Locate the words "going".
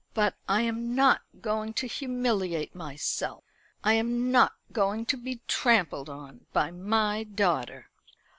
1.41-1.73, 4.71-5.05